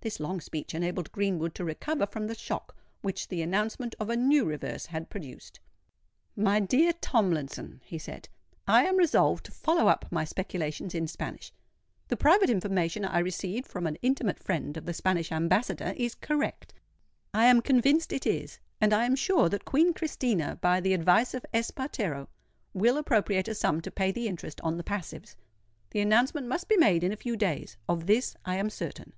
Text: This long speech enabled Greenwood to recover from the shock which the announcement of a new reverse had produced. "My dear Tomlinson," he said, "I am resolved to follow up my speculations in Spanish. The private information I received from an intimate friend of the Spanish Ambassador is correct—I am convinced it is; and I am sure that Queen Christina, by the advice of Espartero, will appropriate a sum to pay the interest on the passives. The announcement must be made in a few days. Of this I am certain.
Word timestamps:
This 0.00 0.18
long 0.20 0.40
speech 0.40 0.72
enabled 0.74 1.12
Greenwood 1.12 1.54
to 1.56 1.64
recover 1.66 2.06
from 2.06 2.28
the 2.28 2.34
shock 2.34 2.74
which 3.02 3.28
the 3.28 3.42
announcement 3.42 3.94
of 4.00 4.08
a 4.08 4.16
new 4.16 4.46
reverse 4.46 4.86
had 4.86 5.10
produced. 5.10 5.60
"My 6.34 6.60
dear 6.60 6.94
Tomlinson," 6.94 7.82
he 7.84 7.98
said, 7.98 8.30
"I 8.66 8.86
am 8.86 8.96
resolved 8.96 9.44
to 9.44 9.52
follow 9.52 9.86
up 9.88 10.10
my 10.10 10.24
speculations 10.24 10.94
in 10.94 11.06
Spanish. 11.08 11.52
The 12.08 12.16
private 12.16 12.48
information 12.48 13.04
I 13.04 13.18
received 13.18 13.66
from 13.68 13.86
an 13.86 13.98
intimate 14.00 14.38
friend 14.42 14.78
of 14.78 14.86
the 14.86 14.94
Spanish 14.94 15.30
Ambassador 15.30 15.92
is 15.94 16.14
correct—I 16.14 17.44
am 17.44 17.60
convinced 17.60 18.14
it 18.14 18.26
is; 18.26 18.60
and 18.80 18.94
I 18.94 19.04
am 19.04 19.14
sure 19.14 19.50
that 19.50 19.66
Queen 19.66 19.92
Christina, 19.92 20.56
by 20.62 20.80
the 20.80 20.94
advice 20.94 21.34
of 21.34 21.44
Espartero, 21.52 22.28
will 22.72 22.96
appropriate 22.96 23.46
a 23.46 23.54
sum 23.54 23.82
to 23.82 23.90
pay 23.90 24.10
the 24.10 24.26
interest 24.26 24.58
on 24.62 24.78
the 24.78 24.84
passives. 24.84 25.36
The 25.90 26.00
announcement 26.00 26.46
must 26.46 26.66
be 26.66 26.78
made 26.78 27.04
in 27.04 27.12
a 27.12 27.14
few 27.16 27.36
days. 27.36 27.76
Of 27.90 28.06
this 28.06 28.34
I 28.46 28.56
am 28.56 28.70
certain. 28.70 29.12